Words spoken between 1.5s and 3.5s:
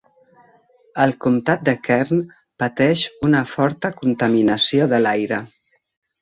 de Kern pateix una